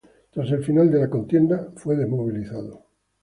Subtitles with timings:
[0.31, 2.87] Tras el final de la contienda fue desmovilizado.